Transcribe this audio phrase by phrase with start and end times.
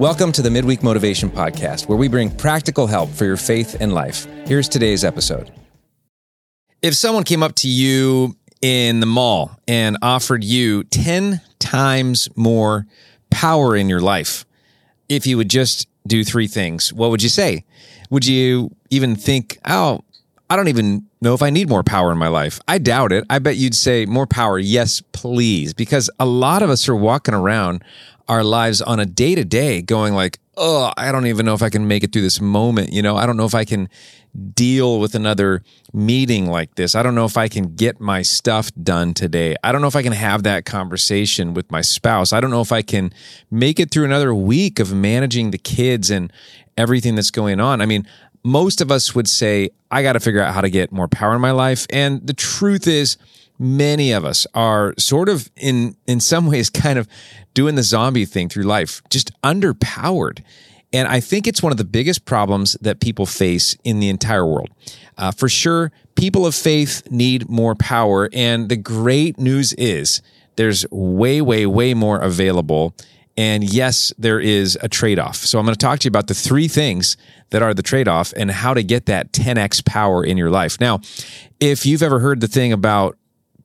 [0.00, 3.92] Welcome to the Midweek Motivation Podcast, where we bring practical help for your faith and
[3.92, 4.26] life.
[4.46, 5.52] Here's today's episode.
[6.80, 12.86] If someone came up to you in the mall and offered you 10 times more
[13.28, 14.46] power in your life,
[15.10, 17.66] if you would just do three things, what would you say?
[18.08, 20.00] Would you even think, oh,
[20.48, 22.58] I don't even know if I need more power in my life?
[22.66, 23.24] I doubt it.
[23.28, 24.58] I bet you'd say more power.
[24.58, 25.74] Yes, please.
[25.74, 27.84] Because a lot of us are walking around
[28.30, 31.62] our lives on a day to day going like, oh, I don't even know if
[31.62, 32.92] I can make it through this moment.
[32.92, 33.88] You know, I don't know if I can
[34.54, 36.94] deal with another meeting like this.
[36.94, 39.56] I don't know if I can get my stuff done today.
[39.64, 42.32] I don't know if I can have that conversation with my spouse.
[42.32, 43.12] I don't know if I can
[43.50, 46.32] make it through another week of managing the kids and
[46.78, 47.80] everything that's going on.
[47.80, 48.06] I mean,
[48.44, 51.34] most of us would say, I got to figure out how to get more power
[51.34, 51.84] in my life.
[51.90, 53.16] And the truth is,
[53.60, 57.06] many of us are sort of in in some ways kind of
[57.54, 60.42] doing the zombie thing through life just underpowered
[60.92, 64.46] and i think it's one of the biggest problems that people face in the entire
[64.46, 64.70] world
[65.18, 70.22] uh, for sure people of faith need more power and the great news is
[70.56, 72.94] there's way way way more available
[73.36, 75.36] and yes, there is a trade off.
[75.36, 77.16] So I'm going to talk to you about the three things
[77.50, 80.78] that are the trade off and how to get that 10x power in your life.
[80.78, 81.00] Now,
[81.58, 83.16] if you've ever heard the thing about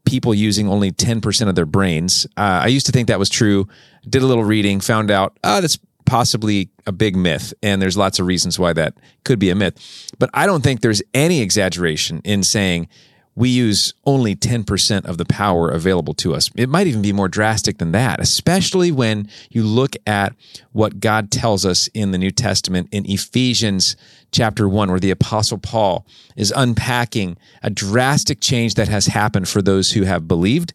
[0.06, 2.26] people using only 10% of their brains.
[2.38, 3.68] Uh, I used to think that was true.
[4.08, 7.54] Did a little reading, found out, oh, that's possibly a big myth.
[7.64, 10.12] And there's lots of reasons why that could be a myth.
[10.20, 12.88] But I don't think there's any exaggeration in saying
[13.36, 16.50] we use only 10% of the power available to us.
[16.56, 20.34] It might even be more drastic than that, especially when you look at
[20.72, 23.98] what God tells us in the New Testament in Ephesians
[24.32, 26.06] chapter 1, where the Apostle Paul
[26.38, 30.74] is unpacking a drastic change that has happened for those who have believed.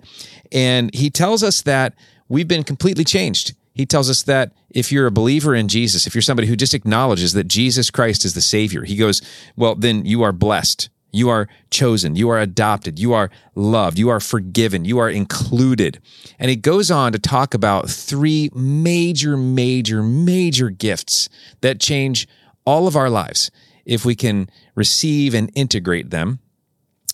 [0.52, 1.94] And he tells us that
[2.28, 3.54] we've been completely changed.
[3.72, 6.74] He tells us that if you're a believer in Jesus, if you're somebody who just
[6.74, 9.22] acknowledges that Jesus Christ is the Savior, he goes,
[9.56, 12.16] well, then you are blessed you are chosen.
[12.16, 12.98] You are adopted.
[12.98, 13.98] You are loved.
[13.98, 14.84] You are forgiven.
[14.84, 16.00] You are included.
[16.38, 21.28] And he goes on to talk about three major, major, major gifts
[21.60, 22.28] that change
[22.64, 23.50] all of our lives
[23.84, 26.38] if we can receive and integrate them.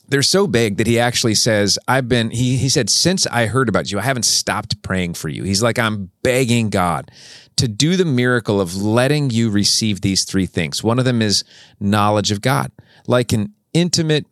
[0.09, 3.69] They're so big that he actually says, I've been, he, he said, since I heard
[3.69, 5.43] about you, I haven't stopped praying for you.
[5.43, 7.11] He's like, I'm begging God
[7.57, 10.85] to do the miracle of letting you receive these three things.
[10.85, 11.43] One of them is
[11.81, 12.71] knowledge of God,
[13.09, 14.27] like an intimate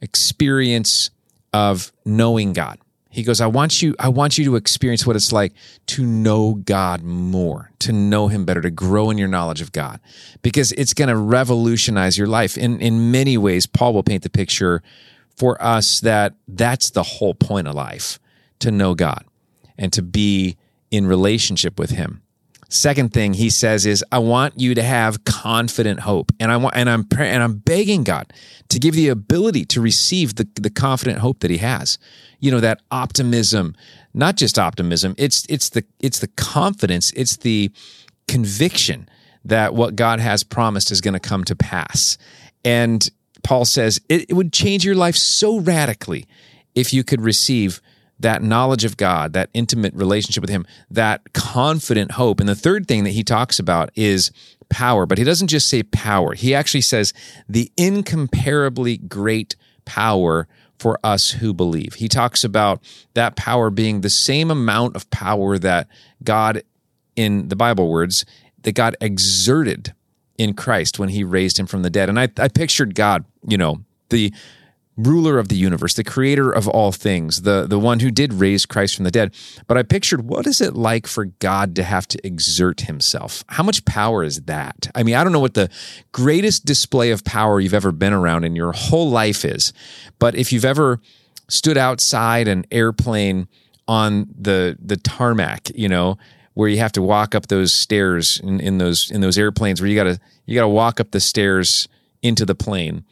[0.00, 1.10] experience
[1.52, 2.78] of knowing God.
[3.10, 5.52] He goes, I want you, I want you to experience what it's like
[5.86, 10.00] to know God more, to know him better, to grow in your knowledge of God.
[10.42, 12.58] Because it's going to revolutionize your life.
[12.58, 14.82] In in many ways, Paul will paint the picture
[15.36, 18.18] for us that that's the whole point of life,
[18.58, 19.24] to know God
[19.78, 20.56] and to be
[20.90, 22.23] in relationship with him.
[22.74, 26.32] Second thing he says is, I want you to have confident hope.
[26.40, 28.32] And I want, and I'm, and I'm begging God
[28.68, 31.98] to give the ability to receive the, the confident hope that he has.
[32.40, 33.76] You know, that optimism,
[34.12, 35.14] not just optimism.
[35.18, 37.12] It's, it's the, it's the confidence.
[37.12, 37.70] It's the
[38.26, 39.08] conviction
[39.44, 42.18] that what God has promised is going to come to pass.
[42.64, 43.08] And
[43.44, 46.26] Paul says it, it would change your life so radically
[46.74, 47.80] if you could receive
[48.18, 52.40] that knowledge of God, that intimate relationship with Him, that confident hope.
[52.40, 54.30] And the third thing that he talks about is
[54.68, 56.34] power, but he doesn't just say power.
[56.34, 57.12] He actually says
[57.48, 60.48] the incomparably great power
[60.78, 61.94] for us who believe.
[61.94, 62.82] He talks about
[63.14, 65.88] that power being the same amount of power that
[66.22, 66.62] God,
[67.16, 68.24] in the Bible words,
[68.62, 69.94] that God exerted
[70.36, 72.08] in Christ when he raised him from the dead.
[72.08, 74.32] And I, I pictured God, you know, the
[74.96, 78.64] ruler of the universe, the creator of all things, the, the one who did raise
[78.64, 79.34] Christ from the dead.
[79.66, 83.44] But I pictured what is it like for God to have to exert himself?
[83.48, 84.88] How much power is that?
[84.94, 85.70] I mean, I don't know what the
[86.12, 89.72] greatest display of power you've ever been around in your whole life is,
[90.18, 91.00] but if you've ever
[91.48, 93.48] stood outside an airplane
[93.86, 96.16] on the the tarmac, you know,
[96.54, 99.90] where you have to walk up those stairs in, in those in those airplanes where
[99.90, 101.88] you gotta you gotta walk up the stairs
[102.22, 103.04] into the plane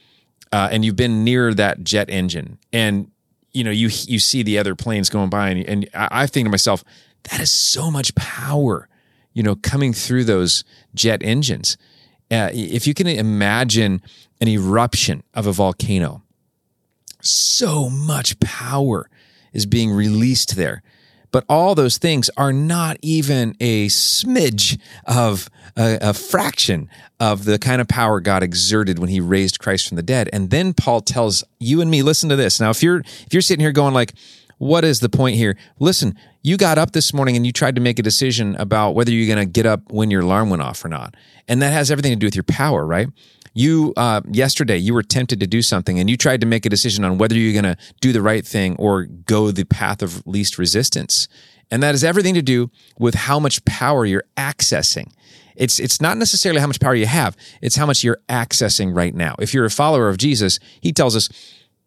[0.53, 3.11] uh, and you've been near that jet engine, and
[3.53, 6.47] you know you you see the other planes going by, and, and I, I think
[6.47, 6.85] to myself,
[7.25, 8.89] that is so much power,
[9.33, 10.65] you know, coming through those
[10.95, 11.77] jet engines.
[12.31, 14.03] Uh, if you can imagine
[14.41, 16.23] an eruption of a volcano,
[17.21, 19.09] so much power
[19.53, 20.83] is being released there.
[21.33, 26.89] But all those things are not even a smidge of a, a, fraction
[27.19, 30.29] of the kind of power God exerted when he raised Christ from the dead.
[30.33, 32.61] And then Paul tells you and me, listen to this.
[32.61, 34.13] Now, if you're if you're sitting here going like,
[34.59, 35.57] what is the point here?
[35.81, 39.11] Listen, you got up this morning and you tried to make a decision about whether
[39.11, 41.17] you're going to get up when your alarm went off or not.
[41.49, 43.09] And that has everything to do with your power, right?
[43.55, 46.71] You, uh, yesterday, you were tempted to do something and you tried to make a
[46.71, 50.27] decision on whether you're going to do the right thing or go the path of
[50.27, 51.29] least resistance.
[51.71, 55.13] And that has everything to do with how much power you're accessing.
[55.57, 59.15] It's, it's not necessarily how much power you have, it's how much you're accessing right
[59.15, 59.37] now.
[59.39, 61.29] If you're a follower of Jesus, he tells us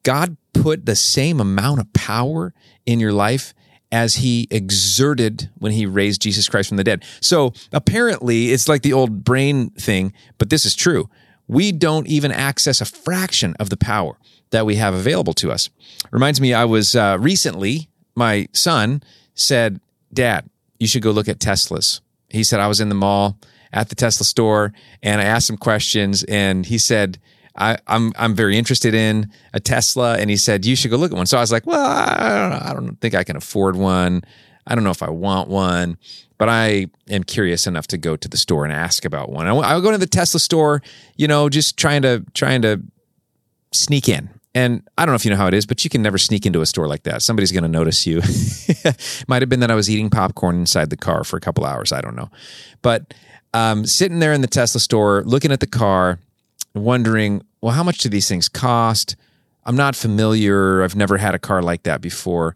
[0.04, 2.54] God put the same amount of power
[2.86, 3.54] in your life
[3.92, 7.04] as he exerted when he raised Jesus Christ from the dead.
[7.22, 11.10] So apparently, it's like the old brain thing, but this is true.
[11.48, 14.18] We don't even access a fraction of the power
[14.52, 15.70] that we have available to us.
[16.12, 19.04] Reminds me, I was uh, recently, my son
[19.34, 19.80] said,
[20.14, 20.50] Dad,
[20.80, 22.02] you should go look at Teslas.
[22.30, 23.38] He said, I was in the mall
[23.74, 27.20] at the Tesla store and I asked him questions and he said,
[27.58, 30.98] I, am I'm, I'm very interested in a Tesla, and he said you should go
[30.98, 31.26] look at one.
[31.26, 32.70] So I was like, well, I don't, know.
[32.70, 34.24] I don't think I can afford one.
[34.68, 35.98] I don't know if I want one,
[36.38, 39.48] but I am curious enough to go to the store and ask about one.
[39.48, 40.82] I, I'll go to the Tesla store,
[41.16, 42.82] you know, just trying to trying to
[43.72, 44.30] sneak in.
[44.54, 46.46] And I don't know if you know how it is, but you can never sneak
[46.46, 47.22] into a store like that.
[47.22, 48.22] Somebody's going to notice you.
[49.28, 51.92] Might have been that I was eating popcorn inside the car for a couple hours.
[51.92, 52.30] I don't know.
[52.82, 53.14] But
[53.54, 56.20] um, sitting there in the Tesla store, looking at the car,
[56.74, 59.18] wondering, well, how much do these things cost?
[59.66, 60.84] I'm not familiar.
[60.84, 62.56] I've never had a car like that before.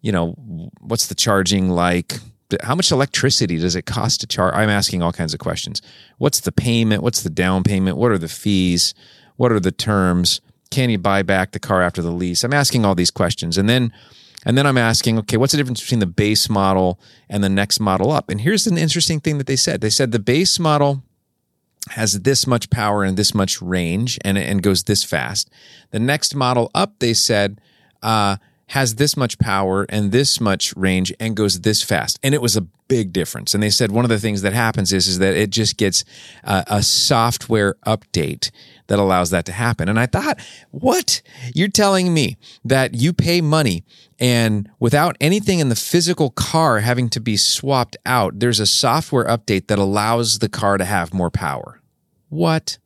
[0.00, 2.18] You know, what's the charging like?
[2.62, 4.54] How much electricity does it cost to charge?
[4.54, 5.82] I'm asking all kinds of questions.
[6.18, 7.02] What's the payment?
[7.02, 7.96] What's the down payment?
[7.96, 8.94] What are the fees?
[9.36, 10.40] What are the terms?
[10.70, 12.42] Can you buy back the car after the lease?
[12.42, 13.56] I'm asking all these questions.
[13.56, 13.92] And then
[14.44, 16.98] and then I'm asking, okay, what's the difference between the base model
[17.28, 18.30] and the next model up?
[18.30, 19.80] And here's an interesting thing that they said.
[19.80, 21.02] They said the base model
[21.90, 25.50] has this much power and this much range and, and goes this fast.
[25.90, 27.60] The next model up, they said,
[28.02, 28.36] uh,
[28.70, 32.20] has this much power and this much range and goes this fast.
[32.22, 33.52] And it was a big difference.
[33.52, 36.04] And they said one of the things that happens is, is that it just gets
[36.44, 38.50] a, a software update
[38.86, 39.88] that allows that to happen.
[39.88, 40.38] And I thought,
[40.70, 41.20] what?
[41.52, 43.84] You're telling me that you pay money
[44.20, 49.24] and without anything in the physical car having to be swapped out, there's a software
[49.24, 51.80] update that allows the car to have more power.
[52.28, 52.78] What?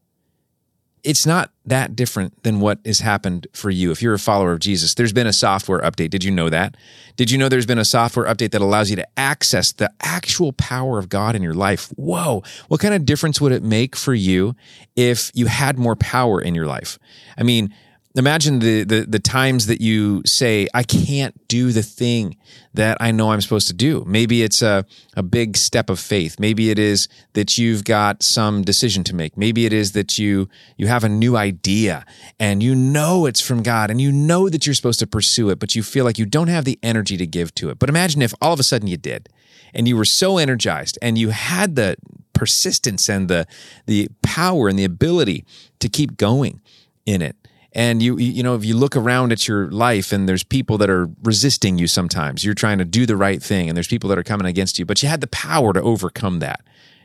[1.04, 3.90] It's not that different than what has happened for you.
[3.90, 6.10] If you're a follower of Jesus, there's been a software update.
[6.10, 6.76] Did you know that?
[7.16, 10.52] Did you know there's been a software update that allows you to access the actual
[10.54, 11.92] power of God in your life?
[11.96, 12.42] Whoa.
[12.68, 14.56] What kind of difference would it make for you
[14.96, 16.98] if you had more power in your life?
[17.36, 17.74] I mean,
[18.16, 22.36] imagine the, the, the times that you say i can't do the thing
[22.72, 24.04] that i know i'm supposed to do.
[24.06, 24.84] Maybe it's a,
[25.16, 26.38] a big step of faith.
[26.38, 29.36] Maybe it is that you've got some decision to make.
[29.36, 32.04] Maybe it is that you you have a new idea
[32.38, 35.58] and you know it's from god and you know that you're supposed to pursue it
[35.58, 37.78] but you feel like you don't have the energy to give to it.
[37.78, 39.28] But imagine if all of a sudden you did
[39.72, 41.96] and you were so energized and you had the
[42.32, 43.46] persistence and the
[43.86, 45.44] the power and the ability
[45.80, 46.60] to keep going
[47.06, 47.36] in it
[47.74, 50.88] and you you know if you look around at your life and there's people that
[50.88, 54.18] are resisting you sometimes you're trying to do the right thing and there's people that
[54.18, 56.62] are coming against you but you had the power to overcome that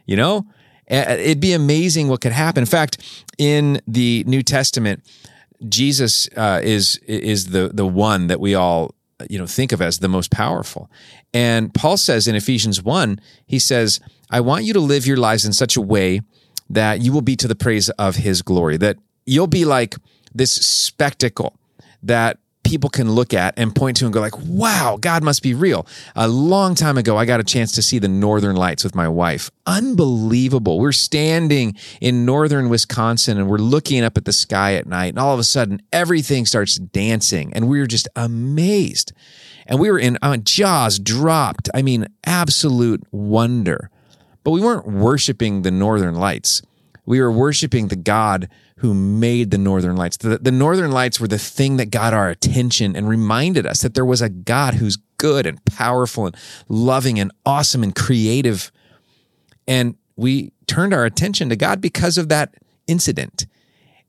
[0.09, 0.47] you know?
[0.87, 2.63] It'd be amazing what could happen.
[2.63, 5.03] In fact in the new testament
[5.67, 8.95] jesus uh, is is the the one that we all
[9.29, 10.89] you know think of as the most powerful.
[11.33, 13.99] And paul says in ephesians 1 he says
[14.31, 16.21] i want you to live your lives in such a way
[16.69, 19.95] that you will be to the praise of his glory that you'll be like
[20.33, 21.57] this spectacle
[22.03, 25.53] that people can look at and point to and go like wow god must be
[25.53, 25.87] real.
[26.15, 29.07] A long time ago i got a chance to see the northern lights with my
[29.07, 29.49] wife.
[29.65, 30.79] Unbelievable.
[30.79, 35.19] We're standing in northern wisconsin and we're looking up at the sky at night and
[35.19, 39.13] all of a sudden everything starts dancing and we were just amazed.
[39.65, 41.69] And we were in uh, jaws dropped.
[41.73, 43.89] I mean absolute wonder.
[44.43, 46.61] But we weren't worshiping the northern lights.
[47.05, 50.17] We were worshiping the god who made the northern lights.
[50.17, 53.93] The, the northern lights were the thing that got our attention and reminded us that
[53.93, 56.37] there was a God who's good and powerful and
[56.69, 58.71] loving and awesome and creative.
[59.67, 62.55] And we turned our attention to God because of that
[62.87, 63.47] incident.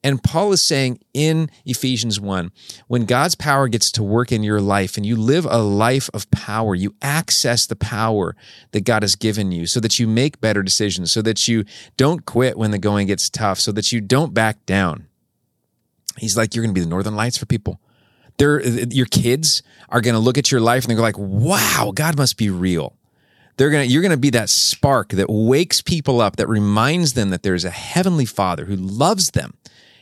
[0.03, 2.51] And Paul is saying in Ephesians 1
[2.87, 6.31] when God's power gets to work in your life and you live a life of
[6.31, 8.35] power, you access the power
[8.73, 11.65] that God has given you so that you make better decisions, so that you
[11.99, 15.07] don't quit when the going gets tough, so that you don't back down.
[16.17, 17.81] He's like, you're going to be the northern lights for people.
[18.39, 22.17] They're, your kids are going to look at your life and they're like, wow, God
[22.17, 22.97] must be real
[23.61, 27.43] they're gonna you're gonna be that spark that wakes people up that reminds them that
[27.43, 29.53] there's a heavenly father who loves them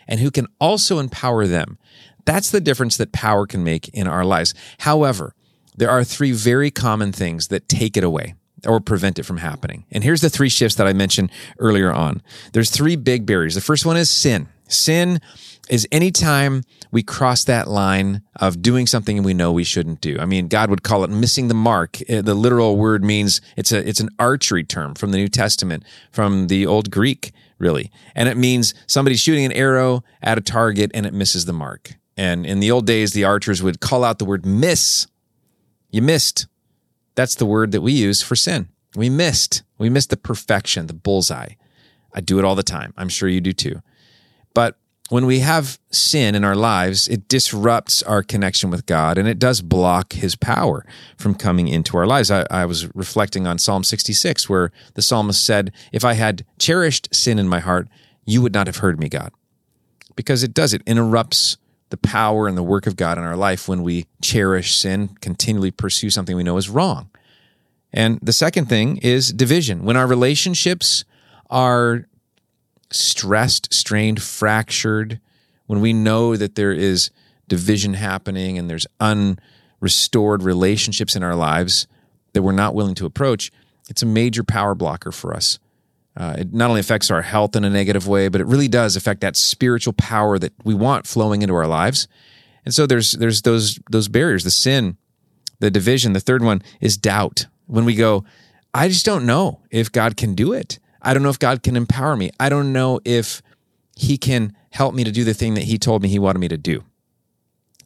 [0.08, 1.78] and who can also empower them.
[2.24, 4.54] That's the difference that power can make in our lives.
[4.78, 5.34] However,
[5.76, 8.34] there are three very common things that take it away
[8.66, 9.84] or prevent it from happening.
[9.92, 12.22] And here's the three shifts that I mentioned earlier on.
[12.52, 13.54] There's three big barriers.
[13.54, 14.48] The first one is sin.
[14.66, 15.20] Sin
[15.68, 20.18] is anytime we cross that line of doing something we know we shouldn't do.
[20.18, 21.98] I mean, God would call it missing the mark.
[22.08, 25.84] Uh, the literal word means it's a it's an archery term from the New Testament,
[26.10, 27.90] from the old Greek, really.
[28.14, 31.94] And it means somebody's shooting an arrow at a target and it misses the mark.
[32.16, 35.06] And in the old days, the archers would call out the word miss.
[35.90, 36.46] You missed.
[37.14, 38.68] That's the word that we use for sin.
[38.96, 39.62] We missed.
[39.78, 41.54] We missed the perfection, the bullseye.
[42.14, 42.92] I do it all the time.
[42.96, 43.82] I'm sure you do too.
[44.54, 44.76] But
[45.08, 49.38] when we have sin in our lives, it disrupts our connection with God and it
[49.38, 50.84] does block his power
[51.16, 52.30] from coming into our lives.
[52.30, 57.14] I, I, was reflecting on Psalm 66, where the psalmist said, If I had cherished
[57.14, 57.88] sin in my heart,
[58.26, 59.32] you would not have heard me, God.
[60.14, 61.56] Because it does, it interrupts
[61.90, 65.70] the power and the work of God in our life when we cherish sin, continually
[65.70, 67.08] pursue something we know is wrong.
[67.94, 69.84] And the second thing is division.
[69.84, 71.04] When our relationships
[71.48, 72.04] are
[72.90, 75.20] stressed, strained, fractured,
[75.66, 77.10] when we know that there is
[77.46, 81.86] division happening and there's unrestored relationships in our lives
[82.32, 83.50] that we're not willing to approach,
[83.88, 85.58] it's a major power blocker for us.
[86.16, 88.96] Uh, it not only affects our health in a negative way, but it really does
[88.96, 92.08] affect that spiritual power that we want flowing into our lives.
[92.64, 94.96] And so there's there's those those barriers, the sin,
[95.60, 96.14] the division.
[96.14, 97.46] The third one is doubt.
[97.66, 98.24] When we go,
[98.74, 100.78] I just don't know if God can do it.
[101.08, 102.30] I don't know if God can empower me.
[102.38, 103.40] I don't know if
[103.96, 106.48] He can help me to do the thing that He told me He wanted me
[106.48, 106.84] to do.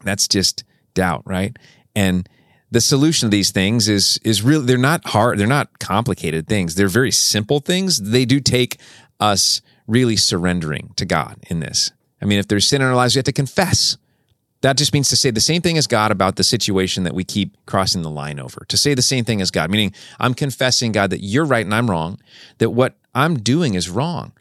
[0.02, 0.64] That's just
[0.94, 1.56] doubt, right?
[1.94, 2.28] And
[2.72, 6.74] the solution to these things is is really they're not hard, they're not complicated things.
[6.74, 8.00] They're very simple things.
[8.10, 8.80] They do take
[9.20, 11.92] us really surrendering to God in this.
[12.20, 13.98] I mean, if there's sin in our lives, we have to confess.
[14.62, 17.22] That just means to say the same thing as God about the situation that we
[17.22, 18.64] keep crossing the line over.
[18.68, 21.74] To say the same thing as God, meaning I'm confessing, God, that you're right and
[21.74, 22.18] I'm wrong,
[22.58, 24.32] that what I'm doing is wrong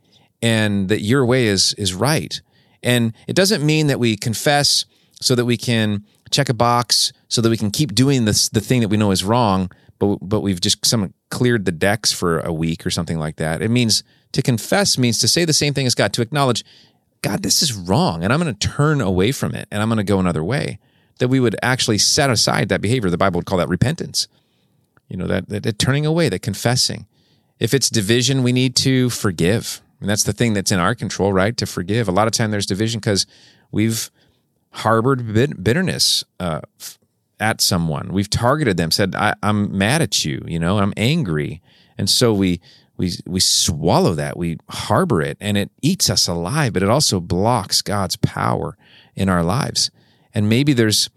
[0.42, 2.42] and that your way is is right.
[2.84, 4.86] And it doesn't mean that we confess
[5.22, 8.62] so that we can check a box so that we can keep doing this the
[8.62, 12.40] thing that we know is wrong, but but we've just some cleared the decks for
[12.40, 13.62] a week or something like that.
[13.62, 16.64] It means to confess means to say the same thing as God, to acknowledge,
[17.22, 19.98] God, this is wrong, and I'm going to turn away from it and I'm going
[19.98, 20.80] to go another way.
[21.20, 23.12] That we would actually set aside that behavior.
[23.12, 24.28] The Bible would call that repentance.
[25.08, 27.06] You know, that, that, that turning away, that confessing.
[27.62, 29.82] If it's division, we need to forgive.
[30.00, 31.56] And that's the thing that's in our control, right?
[31.58, 32.08] To forgive.
[32.08, 33.28] A lot of time there's division because
[33.72, 34.10] we've
[34.72, 35.32] harbored
[35.64, 36.62] bitterness uh,
[37.40, 38.12] at someone.
[38.12, 41.62] We've targeted them, said, I, am mad at you, you know, I'm angry.
[42.00, 42.60] And so we
[42.98, 47.20] we we swallow that, we harbor it, and it eats us alive, but it also
[47.20, 48.76] blocks God's power
[49.16, 49.92] in our lives.
[50.34, 51.12] And maybe there's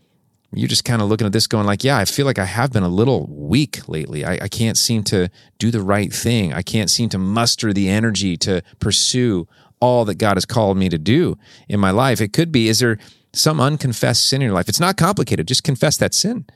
[0.56, 2.72] you're just kind of looking at this going like, yeah, I feel like I have
[2.72, 4.24] been a little weak lately.
[4.24, 6.52] I, I, can't seem to do the right thing.
[6.52, 9.48] I can't seem to muster the energy to pursue
[9.80, 11.36] all that God has called me to do
[11.68, 12.20] in my life.
[12.20, 12.98] It could be, is there
[13.32, 14.68] some unconfessed sin in your life?
[14.68, 15.48] It's not complicated.
[15.48, 16.46] Just confess that sin.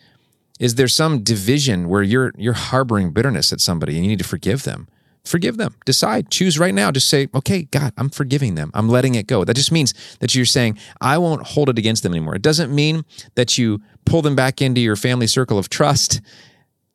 [0.58, 4.24] Is there some division where you're you're harboring bitterness at somebody and you need to
[4.24, 4.88] forgive them?
[5.24, 5.74] Forgive them.
[5.84, 6.90] Decide, choose right now.
[6.90, 8.70] Just say, okay, God, I'm forgiving them.
[8.74, 9.44] I'm letting it go.
[9.44, 12.34] That just means that you're saying, I won't hold it against them anymore.
[12.34, 16.20] It doesn't mean that you pull them back into your family circle of trust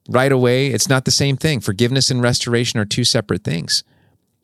[0.09, 0.67] right away.
[0.67, 1.59] It's not the same thing.
[1.59, 3.83] Forgiveness and restoration are two separate things.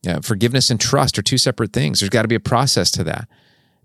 [0.04, 2.00] Yeah, forgiveness and trust are two separate things.
[2.00, 3.28] There's got to be a process to that.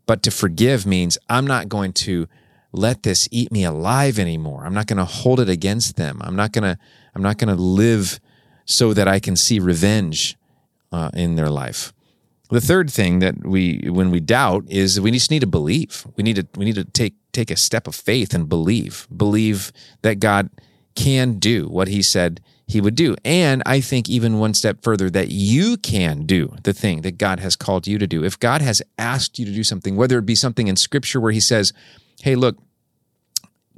[0.07, 2.29] But to forgive means I'm not going to
[2.73, 4.65] let this eat me alive anymore.
[4.65, 6.21] I'm not going to hold it against them.
[6.23, 6.79] I'm not going to
[7.15, 8.21] I'm not going to live
[8.65, 10.37] so that I can see revenge
[10.93, 11.93] uh, in their life.
[12.51, 16.07] The third thing that we, when we doubt, is we just need to believe.
[16.17, 19.09] We need to we need to take take a step of faith and believe.
[19.15, 20.51] Believe that God
[20.95, 25.11] can do what He said He would do, and I think even one step further
[25.11, 28.23] that you can do the thing that God has called you to do.
[28.23, 31.33] If God has asked you to do something, whether it be something in Scripture where
[31.33, 31.73] He says,
[32.23, 32.59] "Hey, look,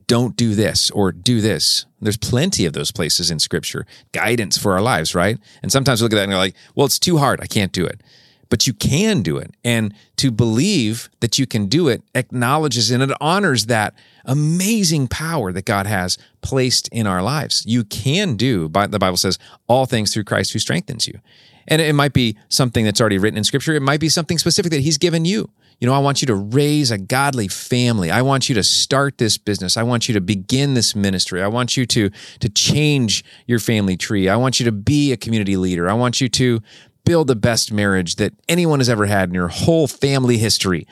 [0.06, 1.86] don't do this or do this.
[2.00, 5.38] There's plenty of those places in scripture, guidance for our lives, right?
[5.62, 7.40] And sometimes we look at that and you're like, well, it's too hard.
[7.40, 8.02] I can't do it.
[8.48, 9.52] But you can do it.
[9.64, 13.94] And to believe that you can do it acknowledges and it honors that
[14.24, 17.64] amazing power that God has placed in our lives.
[17.66, 21.18] You can do, the Bible says, all things through Christ who strengthens you.
[21.66, 23.74] And it might be something that's already written in scripture.
[23.74, 25.50] It might be something specific that he's given you.
[25.78, 28.10] You know, I want you to raise a godly family.
[28.10, 29.76] I want you to start this business.
[29.76, 31.42] I want you to begin this ministry.
[31.42, 34.28] I want you to to change your family tree.
[34.28, 35.88] I want you to be a community leader.
[35.88, 36.62] I want you to
[37.04, 40.86] build the best marriage that anyone has ever had in your whole family history.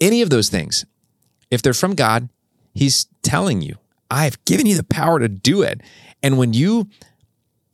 [0.00, 0.84] Any of those things,
[1.50, 2.28] if they're from God,
[2.74, 3.76] he's telling you,
[4.10, 5.80] I've given you the power to do it.
[6.22, 6.88] And when you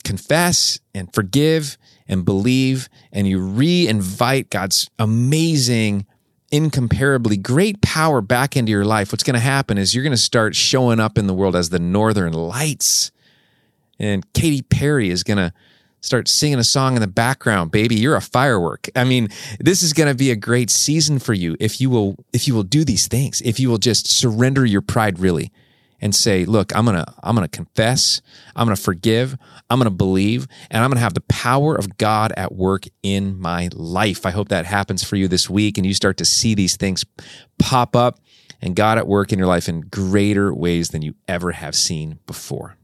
[0.05, 1.77] confess and forgive
[2.09, 6.07] and believe and you re invite God's amazing,
[6.53, 10.17] incomparably great power back into your life, what's going to happen is you're going to
[10.17, 13.11] start showing up in the world as the northern lights.
[13.99, 15.53] And Katy Perry is going to
[16.03, 19.29] start singing a song in the background baby you're a firework i mean
[19.61, 22.55] this is going to be a great season for you if you will if you
[22.55, 25.53] will do these things if you will just surrender your pride really
[26.03, 28.21] and say, look, I'm going to I'm going to confess,
[28.55, 29.39] I'm going to forgive,
[29.71, 32.85] I'm going to believe, and I'm going to have the power of God at work
[33.03, 34.27] in my life.
[34.27, 37.05] I hope that happens for you this week and you start to see these things
[37.59, 38.19] pop up
[38.61, 42.19] and God at work in your life in greater ways than you ever have seen
[42.27, 42.77] before.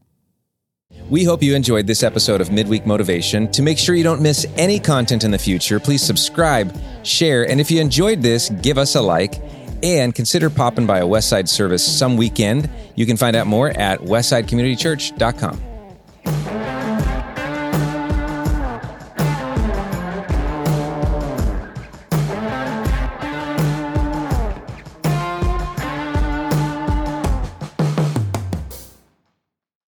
[1.09, 3.51] We hope you enjoyed this episode of Midweek Motivation.
[3.51, 7.61] To make sure you don't miss any content in the future, please subscribe, share, and
[7.61, 9.39] if you enjoyed this, give us a like
[9.83, 12.69] and consider popping by a Westside service some weekend.
[12.95, 15.68] You can find out more at westsidecommunitychurch.com.